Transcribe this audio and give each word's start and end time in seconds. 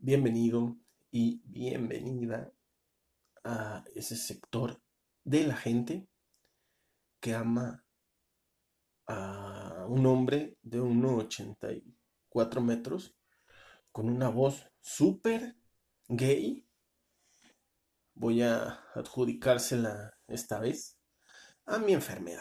bienvenido 0.00 0.76
y 1.10 1.42
bienvenida 1.44 2.52
a 3.42 3.84
ese 3.96 4.16
sector 4.16 4.80
de 5.24 5.44
la 5.44 5.56
gente 5.56 6.08
que 7.20 7.34
ama 7.34 7.84
a 9.08 9.86
un 9.88 10.06
hombre 10.06 10.56
de 10.62 10.80
1,84 10.80 12.60
metros 12.60 13.16
con 13.90 14.08
una 14.08 14.28
voz 14.28 14.70
súper 14.80 15.56
gay. 16.08 16.64
Voy 18.14 18.42
a 18.42 18.80
adjudicársela 18.94 20.16
esta 20.28 20.60
vez 20.60 20.96
a 21.66 21.78
mi 21.78 21.92
enfermedad. 21.92 22.40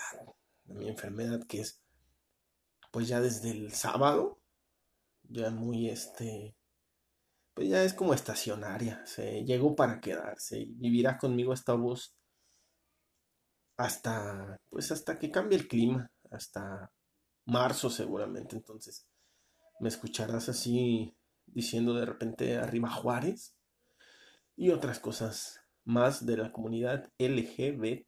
A 0.69 0.73
mi 0.73 0.87
enfermedad 0.87 1.43
que 1.47 1.61
es 1.61 1.81
pues 2.91 3.07
ya 3.07 3.19
desde 3.19 3.51
el 3.51 3.73
sábado, 3.73 4.39
ya 5.23 5.49
muy 5.49 5.89
este, 5.89 6.56
pues 7.57 7.69
ya 7.69 7.83
es 7.83 7.95
como 7.95 8.13
estacionaria, 8.13 9.03
se 9.07 9.43
llegó 9.43 9.75
para 9.75 9.99
quedarse 9.99 10.67
vivirá 10.69 11.17
conmigo 11.17 11.53
esta 11.53 11.73
voz 11.73 12.15
hasta, 13.77 14.61
pues 14.69 14.91
hasta 14.91 15.17
que 15.17 15.31
cambie 15.31 15.57
el 15.57 15.67
clima, 15.67 16.11
hasta 16.29 16.91
marzo 17.47 17.89
seguramente, 17.89 18.55
entonces 18.55 19.07
me 19.79 19.89
escucharás 19.89 20.49
así 20.49 21.17
diciendo 21.47 21.95
de 21.95 22.05
repente 22.05 22.57
arriba 22.57 22.91
Juárez 22.91 23.55
y 24.55 24.69
otras 24.69 24.99
cosas 24.99 25.59
más 25.83 26.27
de 26.27 26.37
la 26.37 26.51
comunidad 26.51 27.11
LGBTTTTTT 27.17 28.05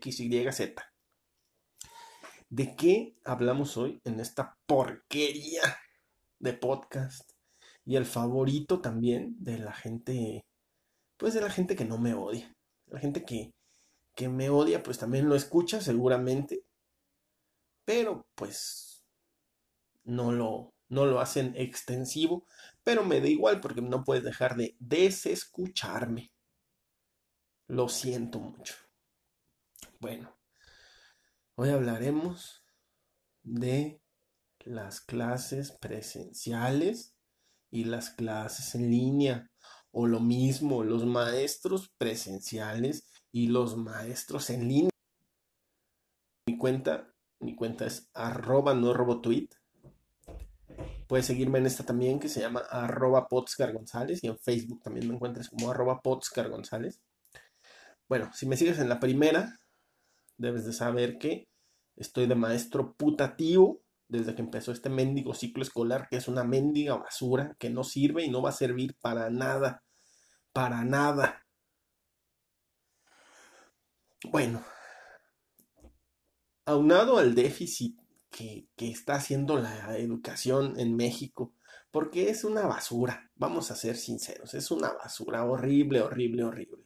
XYZ. 0.00 0.60
¿De 2.48 2.74
qué 2.74 3.18
hablamos 3.22 3.76
hoy 3.76 4.00
en 4.04 4.18
esta 4.18 4.56
porquería 4.66 5.60
de 6.44 6.52
podcast? 6.54 7.30
Y 7.84 7.96
el 7.96 8.06
favorito 8.06 8.80
también 8.80 9.34
de 9.38 9.58
la 9.58 9.72
gente, 9.72 10.44
pues 11.16 11.34
de 11.34 11.40
la 11.40 11.50
gente 11.50 11.76
que 11.76 11.84
no 11.84 11.98
me 11.98 12.14
odia. 12.14 12.54
La 12.86 13.00
gente 13.00 13.24
que, 13.24 13.52
que 14.14 14.28
me 14.28 14.50
odia, 14.50 14.82
pues 14.82 14.98
también 14.98 15.28
lo 15.28 15.34
escucha 15.34 15.80
seguramente. 15.80 16.64
Pero 17.84 18.26
pues 18.36 19.04
no 20.04 20.32
lo, 20.32 20.72
no 20.88 21.06
lo 21.06 21.20
hacen 21.20 21.54
extensivo. 21.56 22.46
Pero 22.84 23.04
me 23.04 23.20
da 23.20 23.28
igual 23.28 23.60
porque 23.60 23.82
no 23.82 24.04
puedes 24.04 24.24
dejar 24.24 24.56
de 24.56 24.76
desescucharme. 24.78 26.30
Lo 27.66 27.88
siento 27.88 28.38
mucho. 28.38 28.74
Bueno, 30.00 30.34
Hoy 31.56 31.68
hablaremos 31.68 32.64
de 33.44 34.02
las 34.64 35.00
clases 35.00 35.72
presenciales 35.80 37.14
y 37.70 37.84
las 37.84 38.10
clases 38.10 38.74
en 38.74 38.90
línea, 38.90 39.50
o 39.90 40.06
lo 40.06 40.20
mismo, 40.20 40.82
los 40.82 41.04
maestros 41.04 41.92
presenciales 41.98 43.06
y 43.32 43.48
los 43.48 43.76
maestros 43.76 44.50
en 44.50 44.68
línea. 44.68 44.90
Mi 46.46 46.58
cuenta, 46.58 47.14
mi 47.40 47.54
cuenta 47.54 47.86
es 47.86 48.10
arroba 48.14 48.74
no 48.74 48.92
robotweet. 48.92 49.54
Puedes 51.06 51.26
seguirme 51.26 51.58
en 51.58 51.66
esta 51.66 51.84
también 51.84 52.18
que 52.18 52.28
se 52.28 52.40
llama 52.40 52.60
arroba 52.70 53.28
González 53.28 54.24
y 54.24 54.28
en 54.28 54.38
Facebook 54.38 54.82
también 54.82 55.06
me 55.06 55.14
encuentras 55.14 55.48
como 55.48 55.70
arroba 55.70 56.00
González. 56.02 57.00
Bueno, 58.08 58.30
si 58.34 58.46
me 58.46 58.56
sigues 58.56 58.78
en 58.78 58.88
la 58.88 59.00
primera, 59.00 59.60
debes 60.38 60.64
de 60.64 60.72
saber 60.72 61.18
que 61.18 61.48
estoy 61.96 62.26
de 62.26 62.34
maestro 62.34 62.94
putativo 62.94 63.83
desde 64.14 64.34
que 64.34 64.42
empezó 64.42 64.72
este 64.72 64.88
mendigo 64.88 65.34
ciclo 65.34 65.62
escolar, 65.62 66.08
que 66.08 66.16
es 66.16 66.28
una 66.28 66.44
mendiga 66.44 66.96
basura, 66.96 67.56
que 67.58 67.70
no 67.70 67.84
sirve 67.84 68.24
y 68.24 68.30
no 68.30 68.42
va 68.42 68.50
a 68.50 68.52
servir 68.52 68.96
para 69.00 69.28
nada, 69.30 69.82
para 70.52 70.84
nada. 70.84 71.44
Bueno, 74.30 74.62
aunado 76.64 77.18
al 77.18 77.34
déficit 77.34 77.98
que, 78.30 78.68
que 78.76 78.90
está 78.90 79.16
haciendo 79.16 79.58
la 79.58 79.98
educación 79.98 80.78
en 80.78 80.96
México, 80.96 81.52
porque 81.90 82.30
es 82.30 82.44
una 82.44 82.66
basura, 82.66 83.30
vamos 83.36 83.70
a 83.70 83.76
ser 83.76 83.96
sinceros, 83.96 84.54
es 84.54 84.70
una 84.70 84.92
basura 84.92 85.44
horrible, 85.44 86.00
horrible, 86.00 86.44
horrible. 86.44 86.84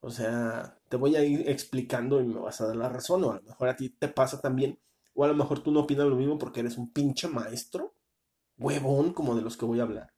O 0.00 0.10
sea, 0.10 0.78
te 0.88 0.96
voy 0.96 1.16
a 1.16 1.24
ir 1.24 1.48
explicando 1.48 2.20
y 2.20 2.26
me 2.26 2.40
vas 2.40 2.60
a 2.60 2.66
dar 2.66 2.76
la 2.76 2.88
razón, 2.88 3.24
o 3.24 3.32
a 3.32 3.36
lo 3.36 3.42
mejor 3.42 3.68
a 3.68 3.76
ti 3.76 3.90
te 3.90 4.08
pasa 4.08 4.40
también, 4.40 4.78
o 5.18 5.24
a 5.24 5.28
lo 5.28 5.34
mejor 5.34 5.64
tú 5.64 5.72
no 5.72 5.80
opinas 5.80 6.06
lo 6.06 6.14
mismo 6.14 6.38
porque 6.38 6.60
eres 6.60 6.78
un 6.78 6.92
pinche 6.92 7.26
maestro, 7.26 7.96
huevón 8.56 9.12
como 9.12 9.34
de 9.34 9.42
los 9.42 9.56
que 9.56 9.64
voy 9.64 9.80
a 9.80 9.82
hablar. 9.82 10.14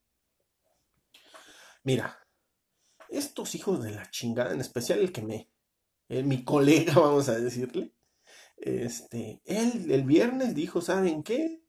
Mira, 1.85 2.19
estos 3.09 3.55
hijos 3.55 3.83
de 3.83 3.93
la 3.93 4.11
chingada, 4.11 4.53
en 4.53 4.61
especial 4.61 4.99
el 4.99 5.11
que 5.11 5.23
me, 5.23 5.49
mi 6.09 6.45
colega, 6.45 6.93
vamos 6.95 7.31
a 7.31 7.39
decirle, 7.41 7.95
este, 8.59 9.41
él 9.47 9.91
el 9.91 10.05
viernes 10.05 10.55
dijo, 10.55 10.83
¿saben 10.83 11.23
qué? 11.23 11.63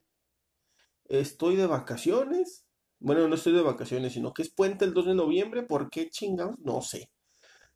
Estoy 1.05 1.55
de 1.55 1.67
vacaciones. 1.67 2.65
Bueno, 2.99 3.29
no 3.29 3.35
estoy 3.35 3.53
de 3.53 3.61
vacaciones, 3.61 4.11
sino 4.11 4.33
que 4.33 4.41
es 4.41 4.49
puente 4.49 4.83
el 4.83 4.93
2 4.93 5.05
de 5.05 5.15
noviembre. 5.15 5.63
¿Por 5.63 5.89
qué 5.89 6.09
chingados? 6.09 6.59
No 6.59 6.81
sé 6.81 7.09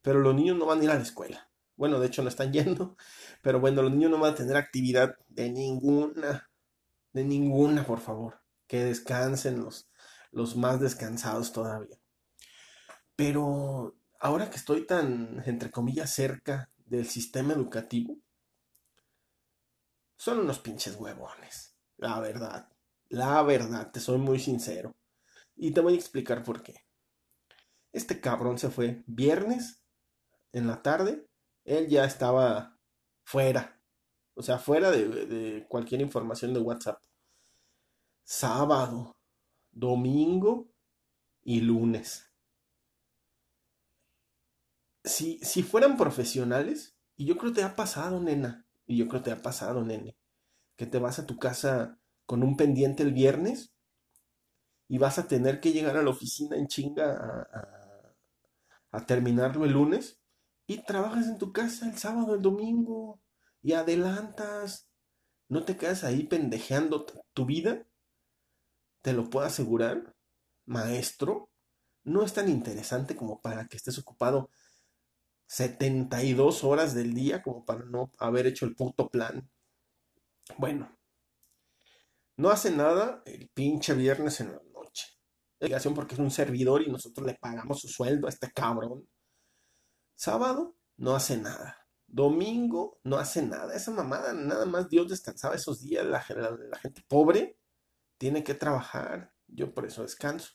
pero 0.05 0.19
los 0.19 0.35
niños 0.35 0.55
no 0.55 0.67
van 0.67 0.79
a 0.79 0.83
ir 0.83 0.89
a 0.91 0.95
la 0.95 1.01
escuela. 1.01 1.49
Bueno, 1.75 1.99
de 1.99 2.07
hecho 2.07 2.21
no 2.21 2.29
están 2.29 2.53
yendo, 2.53 2.97
pero 3.41 3.59
bueno, 3.59 3.81
los 3.81 3.91
niños 3.91 4.11
no 4.11 4.19
van 4.19 4.33
a 4.33 4.35
tener 4.35 4.57
actividad 4.57 5.17
de 5.29 5.49
ninguna, 5.51 6.49
de 7.13 7.23
ninguna, 7.23 7.85
por 7.85 7.99
favor. 7.99 8.41
Que 8.67 8.83
descansen 8.83 9.59
los, 9.59 9.89
los 10.31 10.55
más 10.55 10.79
descansados 10.79 11.53
todavía. 11.53 11.99
Pero 13.15 13.95
ahora 14.19 14.49
que 14.49 14.57
estoy 14.57 14.85
tan, 14.85 15.43
entre 15.45 15.71
comillas, 15.71 16.13
cerca 16.13 16.69
del 16.85 17.07
sistema 17.07 17.53
educativo, 17.53 18.17
son 20.17 20.39
unos 20.39 20.59
pinches 20.59 20.95
huevones. 20.95 21.75
La 21.97 22.19
verdad, 22.19 22.69
la 23.09 23.41
verdad, 23.43 23.91
te 23.91 23.99
soy 23.99 24.17
muy 24.17 24.39
sincero. 24.39 24.95
Y 25.55 25.71
te 25.71 25.81
voy 25.81 25.93
a 25.93 25.97
explicar 25.97 26.43
por 26.43 26.63
qué. 26.63 26.85
Este 27.93 28.19
cabrón 28.19 28.57
se 28.57 28.69
fue 28.69 29.03
viernes 29.07 29.81
en 30.51 30.67
la 30.67 30.81
tarde, 30.81 31.25
él 31.65 31.87
ya 31.87 32.05
estaba 32.05 32.77
fuera, 33.23 33.81
o 34.35 34.43
sea, 34.43 34.59
fuera 34.59 34.91
de, 34.91 35.65
cualquier 35.67 36.01
información 36.01 36.53
de 36.53 36.59
WhatsApp. 36.59 37.01
Sábado, 38.23 39.17
domingo 39.71 40.67
y 41.43 41.61
lunes. 41.61 42.31
Si, 45.03 45.39
si 45.39 45.63
fueran 45.63 45.97
profesionales, 45.97 46.95
y 47.15 47.25
yo 47.25 47.37
creo 47.37 47.51
que 47.51 47.61
te 47.61 47.63
ha 47.63 47.75
pasado, 47.75 48.19
nena, 48.19 48.65
y 48.87 48.97
yo 48.97 49.07
creo 49.07 49.21
que 49.21 49.29
te 49.29 49.31
ha 49.31 49.41
pasado, 49.41 49.83
nene, 49.83 50.17
que 50.75 50.85
te 50.85 50.99
vas 50.99 51.19
a 51.19 51.25
tu 51.25 51.37
casa 51.37 51.99
con 52.25 52.43
un 52.43 52.57
pendiente 52.57 53.03
el 53.03 53.13
viernes 53.13 53.73
y 54.87 54.97
vas 54.97 55.17
a 55.17 55.27
tener 55.27 55.61
que 55.61 55.71
llegar 55.71 55.97
a 55.97 56.03
la 56.03 56.09
oficina 56.09 56.57
en 56.57 56.67
chinga 56.67 57.47
a, 57.51 58.97
a 58.97 59.05
terminarlo 59.05 59.65
el 59.65 59.71
lunes 59.71 60.19
y 60.67 60.83
trabajas 60.83 61.27
en 61.27 61.37
tu 61.37 61.51
casa 61.51 61.87
el 61.87 61.97
sábado, 61.97 62.35
el 62.35 62.41
domingo 62.41 63.21
y 63.61 63.73
adelantas. 63.73 64.87
No 65.47 65.63
te 65.63 65.77
quedas 65.77 66.03
ahí 66.03 66.23
pendejeando 66.23 67.05
tu 67.33 67.45
vida. 67.45 67.85
Te 69.01 69.13
lo 69.13 69.29
puedo 69.29 69.45
asegurar, 69.45 70.15
maestro. 70.65 71.49
No 72.03 72.23
es 72.23 72.33
tan 72.33 72.49
interesante 72.49 73.15
como 73.15 73.41
para 73.41 73.67
que 73.67 73.77
estés 73.77 73.97
ocupado 73.97 74.49
72 75.47 76.63
horas 76.63 76.95
del 76.95 77.13
día 77.13 77.43
como 77.43 77.65
para 77.65 77.85
no 77.85 78.11
haber 78.17 78.47
hecho 78.47 78.65
el 78.65 78.75
puto 78.75 79.09
plan. 79.09 79.49
Bueno, 80.57 80.97
no 82.37 82.49
hace 82.49 82.71
nada 82.71 83.21
el 83.25 83.49
pinche 83.49 83.93
viernes 83.93 84.41
en 84.41 84.51
la 84.51 84.61
noche. 84.73 85.07
Porque 85.93 86.15
es 86.15 86.19
un 86.19 86.31
servidor 86.31 86.81
y 86.81 86.91
nosotros 86.91 87.25
le 87.25 87.35
pagamos 87.35 87.81
su 87.81 87.87
sueldo 87.87 88.27
a 88.27 88.29
este 88.29 88.51
cabrón. 88.51 89.07
Sábado 90.25 90.75
no 90.97 91.15
hace 91.15 91.37
nada. 91.37 91.87
Domingo 92.07 92.99
no 93.03 93.17
hace 93.17 93.43
nada. 93.43 93.75
Esa 93.75 93.91
mamada, 93.91 94.33
nada 94.33 94.65
más 94.65 94.89
Dios 94.89 95.07
descansaba 95.07 95.53
esos 95.53 95.81
días. 95.83 96.03
La, 96.03 96.19
gente 96.19 97.05
pobre 97.07 97.59
tiene 98.17 98.43
que 98.43 98.55
trabajar. 98.55 99.35
Yo 99.45 99.71
por 99.71 99.85
eso 99.85 100.01
descanso. 100.01 100.53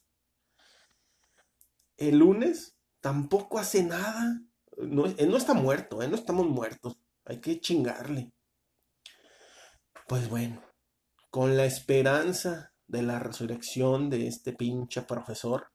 El 1.97 2.19
lunes 2.19 2.79
tampoco 3.01 3.61
hace 3.61 3.85
nada. 3.85 4.43
No, 4.77 5.07
él 5.07 5.31
no 5.31 5.37
está 5.37 5.55
muerto, 5.55 6.03
él 6.03 6.11
no 6.11 6.17
estamos 6.17 6.49
muertos. 6.49 6.99
Hay 7.25 7.41
que 7.41 7.61
chingarle. 7.61 8.33
Pues 10.09 10.29
bueno, 10.29 10.65
con 11.31 11.57
la 11.57 11.65
esperanza 11.65 12.75
de 12.89 13.03
la 13.03 13.21
resurrección 13.21 14.11
de 14.11 14.27
este 14.27 14.53
pinche 14.53 15.03
profesor, 15.03 15.71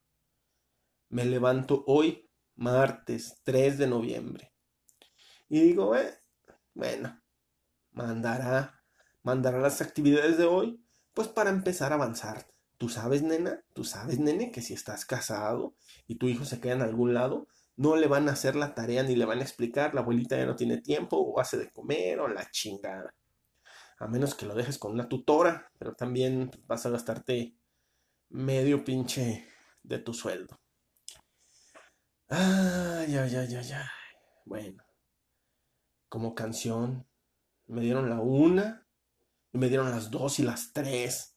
me 1.08 1.24
levanto 1.24 1.82
hoy 1.86 2.25
martes 2.56 3.40
3 3.44 3.78
de 3.78 3.86
noviembre. 3.86 4.52
Y 5.48 5.60
digo, 5.60 5.96
eh, 5.96 6.18
bueno, 6.74 7.22
mandará, 7.92 8.82
mandará 9.22 9.58
las 9.58 9.80
actividades 9.80 10.38
de 10.38 10.44
hoy, 10.44 10.84
pues 11.14 11.28
para 11.28 11.50
empezar 11.50 11.92
a 11.92 11.94
avanzar 11.94 12.46
Tú 12.78 12.90
sabes, 12.90 13.22
nena, 13.22 13.64
tú 13.72 13.84
sabes, 13.84 14.18
nene, 14.18 14.50
que 14.52 14.60
si 14.60 14.74
estás 14.74 15.06
casado 15.06 15.74
y 16.06 16.16
tu 16.16 16.28
hijo 16.28 16.44
se 16.44 16.60
queda 16.60 16.74
en 16.74 16.82
algún 16.82 17.14
lado, 17.14 17.48
no 17.76 17.96
le 17.96 18.06
van 18.06 18.28
a 18.28 18.32
hacer 18.32 18.54
la 18.54 18.74
tarea 18.74 19.02
ni 19.02 19.16
le 19.16 19.24
van 19.24 19.38
a 19.38 19.42
explicar, 19.42 19.94
la 19.94 20.02
abuelita 20.02 20.36
ya 20.36 20.44
no 20.44 20.56
tiene 20.56 20.78
tiempo 20.78 21.16
o 21.16 21.40
hace 21.40 21.56
de 21.56 21.70
comer 21.70 22.20
o 22.20 22.28
la 22.28 22.50
chingada. 22.50 23.14
A 23.98 24.06
menos 24.08 24.34
que 24.34 24.44
lo 24.44 24.54
dejes 24.54 24.78
con 24.78 24.92
una 24.92 25.08
tutora, 25.08 25.70
pero 25.78 25.94
también 25.94 26.50
vas 26.66 26.84
a 26.84 26.90
gastarte 26.90 27.56
medio 28.28 28.84
pinche 28.84 29.48
de 29.82 29.98
tu 29.98 30.12
sueldo. 30.12 30.60
Ay, 32.28 33.16
ay, 33.16 33.36
ay, 33.36 33.54
ay, 33.56 33.72
ay. 33.72 33.86
Bueno, 34.44 34.84
como 36.08 36.34
canción, 36.34 37.06
me 37.66 37.80
dieron 37.80 38.08
la 38.10 38.20
una, 38.20 38.86
y 39.52 39.58
me 39.58 39.68
dieron 39.68 39.90
las 39.90 40.10
dos 40.10 40.38
y 40.38 40.42
las 40.42 40.72
tres 40.72 41.36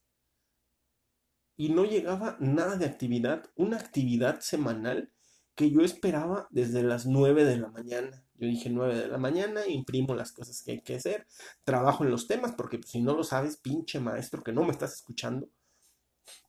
y 1.60 1.70
no 1.70 1.84
llegaba 1.84 2.38
nada 2.40 2.78
de 2.78 2.86
actividad, 2.86 3.44
una 3.56 3.76
actividad 3.78 4.40
semanal 4.40 5.12
que 5.56 5.70
yo 5.70 5.82
esperaba 5.82 6.48
desde 6.52 6.84
las 6.84 7.06
9 7.06 7.44
de 7.44 7.58
la 7.58 7.68
mañana. 7.68 8.24
Yo 8.36 8.48
dije 8.48 8.70
9 8.70 8.96
de 8.96 9.08
la 9.10 9.18
mañana, 9.18 9.68
imprimo 9.68 10.16
las 10.16 10.32
cosas 10.32 10.62
que 10.64 10.72
hay 10.72 10.82
que 10.82 10.96
hacer, 10.96 11.28
trabajo 11.66 12.06
en 12.06 12.12
los 12.12 12.28
temas, 12.28 12.54
porque 12.54 12.78
pues, 12.78 12.92
si 12.92 13.02
no 13.02 13.14
lo 13.14 13.26
sabes, 13.26 13.58
pinche 13.58 14.00
maestro 14.00 14.42
que 14.42 14.54
no 14.54 14.64
me 14.64 14.72
estás 14.72 14.94
escuchando, 14.94 15.50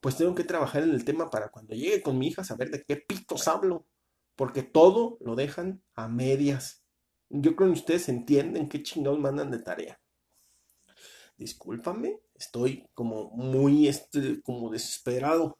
pues 0.01 0.17
tengo 0.17 0.35
que 0.37 0.45
trabajar 0.45 0.85
en 0.85 0.91
el 0.91 1.05
tema 1.05 1.29
para 1.29 1.49
cuando 1.49 1.75
llegue 1.75 2.03
con 2.03 2.17
mi 2.17 2.29
hija 2.29 2.45
saber 2.45 2.71
de 2.71 2.85
qué 2.85 2.97
pitos 2.97 3.49
hablo, 3.49 3.87
porque 4.41 4.63
todo 4.63 5.19
lo 5.21 5.37
dejan 5.37 5.85
a 5.93 6.09
medias. 6.09 6.83
Yo 7.29 7.55
creo 7.55 7.69
que 7.69 7.79
ustedes 7.79 8.09
entienden 8.09 8.71
qué 8.71 8.83
chingados 8.83 9.19
mandan 9.19 9.51
de 9.51 9.59
tarea. 9.59 10.01
Discúlpame, 11.37 12.23
estoy 12.33 12.89
como 12.95 13.29
muy, 13.33 13.87
este, 13.87 14.41
como 14.41 14.71
desesperado. 14.71 15.59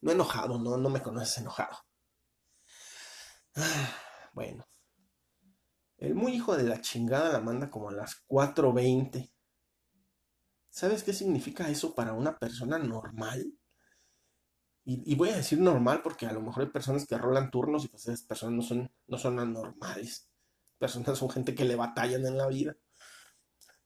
No 0.00 0.12
enojado, 0.12 0.58
no, 0.58 0.78
no 0.78 0.88
me 0.88 1.02
conoces 1.02 1.36
enojado. 1.36 1.76
bueno. 4.32 4.66
El 5.98 6.14
muy 6.14 6.32
hijo 6.32 6.56
de 6.56 6.64
la 6.64 6.80
chingada 6.80 7.34
la 7.34 7.40
manda 7.40 7.70
como 7.70 7.90
a 7.90 7.92
las 7.92 8.24
4.20. 8.28 9.30
¿Sabes 10.70 11.02
qué 11.02 11.12
significa 11.12 11.68
eso 11.68 11.94
para 11.94 12.14
una 12.14 12.38
persona 12.38 12.78
normal? 12.78 13.44
Y, 14.86 15.14
voy 15.14 15.30
a 15.30 15.36
decir 15.36 15.58
normal 15.60 16.02
porque 16.02 16.26
a 16.26 16.32
lo 16.32 16.42
mejor 16.42 16.64
hay 16.64 16.70
personas 16.70 17.06
que 17.06 17.16
rolan 17.16 17.50
turnos 17.50 17.84
y 17.84 17.88
pues 17.88 18.02
esas 18.02 18.22
personas 18.22 18.54
no 18.54 18.62
son, 18.62 18.90
no 19.06 19.16
son 19.18 19.38
anormales. 19.38 20.28
Personas 20.78 21.18
son 21.18 21.30
gente 21.30 21.54
que 21.54 21.64
le 21.64 21.76
batallan 21.76 22.26
en 22.26 22.36
la 22.36 22.46
vida. 22.48 22.76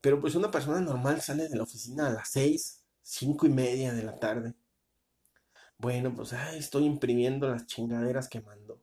Pero 0.00 0.20
pues 0.20 0.34
una 0.34 0.50
persona 0.50 0.80
normal 0.80 1.20
sale 1.20 1.48
de 1.48 1.56
la 1.56 1.62
oficina 1.62 2.08
a 2.08 2.10
las 2.10 2.30
seis, 2.30 2.84
cinco 3.02 3.46
y 3.46 3.50
media 3.50 3.92
de 3.92 4.02
la 4.02 4.18
tarde. 4.18 4.54
Bueno, 5.78 6.12
pues 6.14 6.32
estoy 6.32 6.84
imprimiendo 6.84 7.48
las 7.48 7.66
chingaderas 7.66 8.28
que 8.28 8.40
mando. 8.40 8.82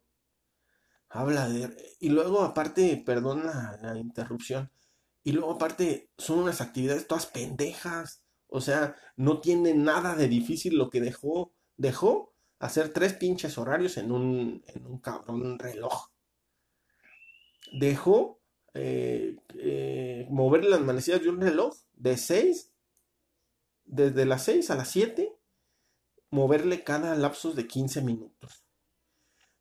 Habla 1.10 1.50
de... 1.50 1.96
Y 2.00 2.10
luego 2.10 2.44
aparte, 2.44 3.02
perdón 3.06 3.46
la, 3.46 3.78
la 3.82 3.98
interrupción, 3.98 4.72
y 5.26 5.32
luego 5.32 5.54
aparte 5.54 6.12
son 6.20 6.40
unas 6.40 6.62
actividades 6.62 7.08
todas 7.08 7.26
pendejas. 7.26 8.24
O 8.48 8.62
sea, 8.62 8.96
no 9.18 9.42
tiene 9.42 9.74
nada 9.74 10.16
de 10.16 10.28
difícil 10.28 10.78
lo 10.78 10.92
que 10.92 11.02
dejó. 11.02 11.55
Dejó 11.78 12.34
hacer 12.60 12.94
tres 12.94 13.14
pinches 13.14 13.58
horarios 13.58 13.98
en 13.98 14.12
un, 14.12 14.64
en 14.68 14.86
un 14.86 15.00
cabrón 15.00 15.60
reloj. 15.60 16.10
Dejó 17.72 18.40
eh, 18.74 19.38
eh, 19.58 20.28
mover 20.30 20.66
las 20.66 20.82
manecillas 20.82 21.22
de 21.22 21.30
un 21.30 21.42
reloj 21.42 21.76
de 21.94 22.18
6, 22.18 22.72
desde 23.86 24.26
las 24.26 24.44
6 24.44 24.70
a 24.70 24.76
las 24.76 24.90
7, 24.90 25.34
moverle 26.30 26.84
cada 26.84 27.16
lapso 27.16 27.54
de 27.54 27.68
15 27.68 28.02
minutos. 28.02 28.66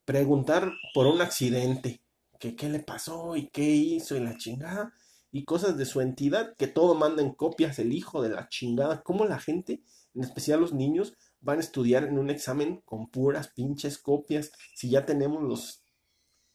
Preguntar 0.04 0.72
por 0.92 1.06
un 1.06 1.20
accidente, 1.20 2.02
que 2.40 2.56
qué 2.56 2.68
le 2.68 2.80
pasó 2.80 3.36
y 3.36 3.48
qué 3.48 3.62
hizo 3.62 4.16
y 4.16 4.20
la 4.20 4.36
chingada, 4.36 4.92
y 5.30 5.44
cosas 5.44 5.76
de 5.76 5.86
su 5.86 6.00
entidad, 6.00 6.56
que 6.56 6.66
todo 6.66 6.94
manda 6.94 7.22
en 7.22 7.32
copias 7.32 7.78
el 7.78 7.92
hijo 7.92 8.22
de 8.22 8.30
la 8.30 8.48
chingada, 8.48 9.02
como 9.02 9.24
la 9.24 9.38
gente, 9.38 9.82
en 10.14 10.24
especial 10.24 10.60
los 10.60 10.72
niños, 10.72 11.14
van 11.44 11.58
a 11.58 11.60
estudiar 11.60 12.04
en 12.04 12.18
un 12.18 12.30
examen 12.30 12.80
con 12.84 13.08
puras 13.08 13.48
pinches 13.48 13.98
copias, 13.98 14.52
si 14.74 14.90
ya 14.90 15.04
tenemos 15.06 15.42
los 15.42 15.84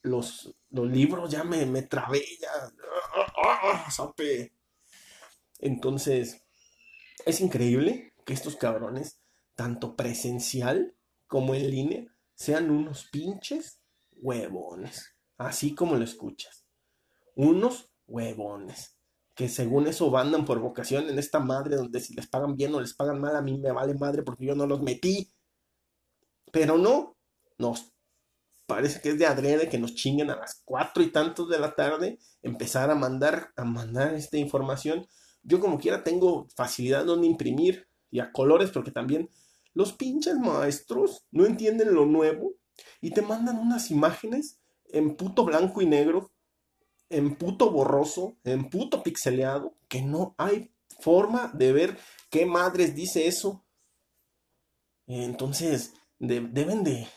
los, 0.02 0.56
los 0.70 0.90
libros 0.90 1.30
ya 1.30 1.44
me, 1.44 1.66
me 1.66 1.82
trabé, 1.82 2.24
ya. 2.40 2.50
Entonces, 5.60 6.42
es 7.26 7.42
increíble 7.42 8.14
que 8.26 8.34
estos 8.34 8.56
cabrones, 8.56 9.20
tanto 9.56 9.96
presencial 9.96 10.96
como 11.28 11.54
en 11.54 11.70
línea, 11.70 12.16
sean 12.34 12.72
unos 12.72 13.06
pinches 13.12 13.82
huevones. 14.14 15.16
Así 15.38 15.76
como 15.76 15.96
lo 15.96 16.04
escuchas. 16.04 16.66
Unos 17.36 17.92
huevones. 18.08 18.99
Que 19.40 19.48
según 19.48 19.88
eso 19.88 20.18
andan 20.18 20.44
por 20.44 20.60
vocación 20.60 21.08
en 21.08 21.18
esta 21.18 21.40
madre 21.40 21.78
donde 21.78 22.02
si 22.02 22.14
les 22.14 22.28
pagan 22.28 22.58
bien 22.58 22.76
o 22.76 22.82
les 22.82 22.94
pagan 22.94 23.22
mal, 23.22 23.38
a 23.38 23.42
mí 23.42 23.58
me 23.58 23.72
vale 23.72 23.94
madre 23.94 24.22
porque 24.22 24.46
yo 24.46 24.54
no 24.54 24.68
los 24.68 24.82
metí. 24.82 25.32
Pero 26.52 26.78
no, 26.78 27.16
nos 27.58 27.94
parece 28.66 29.00
que 29.00 29.12
es 29.12 29.18
de 29.18 29.26
adrede 29.26 29.70
que 29.70 29.80
nos 29.80 29.96
chinguen 29.96 30.30
a 30.30 30.36
las 30.36 30.62
cuatro 30.66 31.02
y 31.04 31.14
tantos 31.14 31.48
de 31.48 31.58
la 31.58 31.74
tarde, 31.74 32.20
empezar 32.42 32.92
a 32.92 32.96
mandar, 32.96 33.54
a 33.56 33.64
mandar 33.64 34.14
esta 34.14 34.36
información. 34.36 35.08
Yo 35.42 35.62
como 35.62 35.80
quiera 35.80 36.04
tengo 36.04 36.50
facilidad 36.58 37.06
donde 37.06 37.28
imprimir 37.28 37.88
y 38.12 38.20
a 38.20 38.34
colores, 38.34 38.72
porque 38.72 38.92
también 38.92 39.30
los 39.74 39.94
pinches 39.94 40.36
maestros 40.36 41.24
no 41.32 41.46
entienden 41.46 41.94
lo 41.94 42.06
nuevo 42.06 42.56
y 43.00 43.12
te 43.12 43.22
mandan 43.22 43.58
unas 43.58 43.90
imágenes 43.90 44.60
en 44.92 45.16
puto 45.16 45.46
blanco 45.46 45.82
y 45.82 45.86
negro, 45.86 46.30
en 47.10 47.36
puto 47.36 47.72
borroso, 47.72 48.36
en 48.44 48.70
puto 48.70 49.04
pixeleado, 49.04 49.74
que 49.88 50.02
no 50.02 50.36
hay 50.38 50.72
forma 51.00 51.52
de 51.54 51.74
ver 51.74 51.98
qué 52.30 52.46
madres 52.46 52.96
dice 52.96 53.28
eso. 53.28 53.64
Entonces, 55.08 55.94
deben 56.20 56.84
de, 56.84 57.08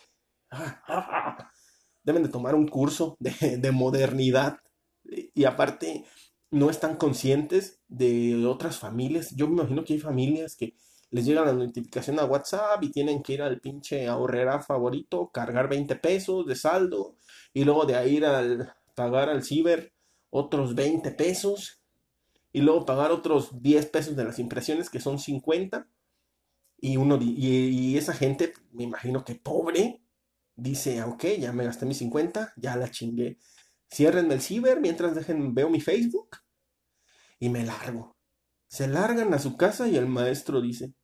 deben 2.02 2.22
de 2.22 2.28
tomar 2.28 2.54
un 2.54 2.68
curso 2.68 3.16
de, 3.18 3.72
modernidad 3.72 4.58
y 5.04 5.44
aparte 5.44 6.04
no 6.50 6.70
están 6.70 6.96
conscientes 6.96 7.80
de 7.88 8.46
otras 8.46 8.78
familias. 8.78 9.34
Yo 9.36 9.46
me 9.48 9.54
imagino 9.54 9.84
que 9.84 9.94
hay 9.94 9.98
familias 9.98 10.56
que 10.56 10.74
les 11.10 11.26
llega 11.26 11.44
la 11.44 11.52
notificación 11.52 12.18
a 12.18 12.24
WhatsApp 12.24 12.82
y 12.82 12.90
tienen 12.90 13.22
que 13.22 13.34
ir 13.34 13.42
al 13.42 13.60
pinche 13.60 14.08
ahorrera 14.08 14.62
favorito, 14.62 15.30
cargar 15.30 15.68
20 15.68 15.96
pesos 15.96 16.46
de 16.46 16.56
saldo 16.56 17.16
y 17.52 17.64
luego 17.64 17.84
de 17.84 17.96
ahí 17.96 18.16
ir 18.16 18.24
al 18.24 18.72
pagar 18.94 19.28
al 19.28 19.44
ciber 19.44 19.92
otros 20.30 20.74
20 20.74 21.10
pesos 21.12 21.82
y 22.52 22.60
luego 22.60 22.86
pagar 22.86 23.10
otros 23.10 23.62
10 23.62 23.86
pesos 23.86 24.16
de 24.16 24.24
las 24.24 24.38
impresiones 24.38 24.90
que 24.90 25.00
son 25.00 25.18
50 25.18 25.88
y 26.78 26.96
uno 26.96 27.18
y 27.20 27.96
esa 27.96 28.12
gente 28.12 28.52
me 28.72 28.82
imagino 28.84 29.24
que 29.24 29.36
pobre 29.36 30.02
dice, 30.56 31.00
ah, 31.00 31.06
ok, 31.06 31.24
ya 31.38 31.52
me 31.52 31.64
gasté 31.64 31.86
mis 31.86 31.98
50, 31.98 32.54
ya 32.56 32.76
la 32.76 32.90
chingué. 32.90 33.38
Ciérrenme 33.90 34.34
el 34.34 34.40
ciber 34.40 34.80
mientras 34.80 35.14
dejen, 35.14 35.54
veo 35.54 35.68
mi 35.68 35.80
Facebook 35.80 36.38
y 37.38 37.48
me 37.48 37.64
largo. 37.64 38.16
Se 38.68 38.88
largan 38.88 39.34
a 39.34 39.38
su 39.38 39.56
casa 39.56 39.88
y 39.88 39.96
el 39.96 40.06
maestro 40.06 40.60
dice, 40.60 40.94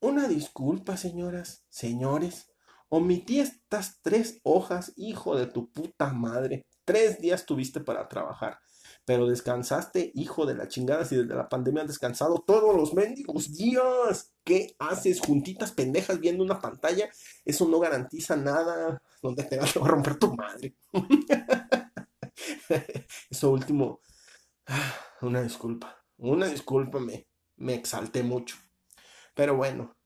una 0.00 0.28
disculpa, 0.28 0.96
señoras, 0.96 1.64
señores, 1.68 2.52
omití 2.88 3.40
estas 3.40 4.00
tres 4.02 4.40
hojas, 4.42 4.92
hijo 4.96 5.36
de 5.36 5.46
tu 5.46 5.70
puta 5.72 6.12
madre. 6.12 6.66
Tres 6.90 7.20
días 7.20 7.46
tuviste 7.46 7.78
para 7.78 8.08
trabajar 8.08 8.58
pero 9.04 9.26
descansaste, 9.26 10.12
hijo 10.14 10.46
de 10.46 10.54
la 10.54 10.68
chingada, 10.68 11.04
si 11.04 11.16
desde 11.16 11.34
la 11.34 11.48
pandemia 11.48 11.82
han 11.82 11.88
descansado 11.88 12.44
todos 12.46 12.76
los 12.76 12.94
mendigos 12.94 13.52
días. 13.52 14.32
¿Qué 14.44 14.76
haces 14.78 15.20
juntitas 15.20 15.72
pendejas 15.72 16.20
viendo 16.20 16.44
una 16.44 16.60
pantalla? 16.60 17.10
Eso 17.44 17.68
no 17.68 17.80
garantiza 17.80 18.36
nada. 18.36 19.02
Donde 19.20 19.42
te 19.42 19.58
vas 19.58 19.76
a 19.76 19.80
romper 19.80 20.16
tu 20.16 20.32
madre. 20.34 20.76
Eso 23.30 23.50
último, 23.50 24.00
una 25.22 25.42
disculpa. 25.42 26.04
Una 26.18 26.46
disculpa, 26.46 27.00
me, 27.00 27.26
me 27.56 27.74
exalté 27.74 28.22
mucho. 28.22 28.56
Pero 29.34 29.56
bueno, 29.56 29.96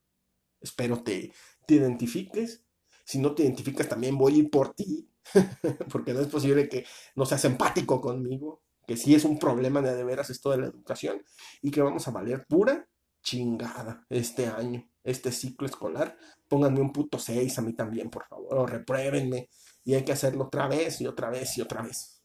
espero 0.61 1.03
te, 1.03 1.33
te 1.67 1.75
identifiques. 1.75 2.63
Si 3.05 3.19
no 3.19 3.35
te 3.35 3.43
identificas, 3.43 3.89
también 3.89 4.17
voy 4.17 4.37
a 4.37 4.39
ir 4.39 4.51
por 4.51 4.75
ti. 4.75 5.11
Porque 5.91 6.13
no 6.13 6.21
es 6.21 6.29
posible 6.29 6.69
que 6.69 6.85
no 7.15 7.27
seas 7.27 7.45
empático 7.45 8.01
conmigo 8.01 8.63
que 8.87 8.97
sí 8.97 9.15
es 9.15 9.25
un 9.25 9.39
problema 9.39 9.81
de 9.81 9.95
de 9.95 10.05
veras 10.05 10.31
esto 10.31 10.51
de 10.51 10.59
la 10.59 10.67
educación 10.67 11.23
y 11.63 11.71
que 11.71 11.83
vamos 11.83 12.07
a 12.07 12.11
valer 12.11 12.47
pura 12.47 12.89
chingada 13.23 14.05
este 14.11 14.47
año, 14.47 14.89
este 15.03 15.33
ciclo 15.33 15.67
escolar. 15.67 16.17
Pónganme 16.49 16.81
un 16.81 16.93
puto 16.93 17.19
6 17.19 17.59
a 17.59 17.63
mí 17.63 17.73
también, 17.73 18.11
por 18.11 18.27
favor, 18.27 18.55
o 18.59 18.67
repruébenme. 18.67 19.49
Y 19.85 19.95
hay 19.95 20.05
que 20.05 20.13
hacerlo 20.13 20.45
otra 20.45 20.69
vez 20.69 21.01
y 21.01 21.07
otra 21.07 21.31
vez 21.31 21.57
y 21.57 21.63
otra 21.63 21.83
vez. 21.83 22.23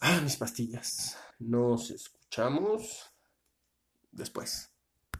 Ah, 0.00 0.20
mis 0.22 0.36
pastillas. 0.36 1.16
Nos 1.38 1.90
escuchamos 1.90 3.12
después. 4.10 4.70